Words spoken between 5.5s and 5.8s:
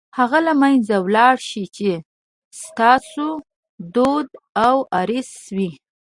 وي.